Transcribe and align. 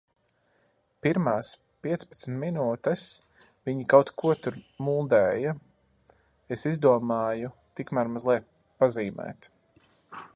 Pirmās 1.07 1.49
piecpadsmit 1.87 2.39
minūtes 2.43 3.03
viņi 3.69 3.85
kaut 3.93 4.11
ko 4.23 4.31
tur 4.45 4.57
muldēja. 4.87 5.53
Es 6.57 6.65
izdomāju 6.73 7.53
tikmēr 7.81 8.11
mazliet 8.15 8.49
pazīmēt. 8.83 9.51